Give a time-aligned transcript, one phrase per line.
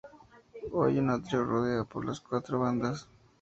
[0.71, 3.07] Hoy un atrio rodea por las cuatro bandas.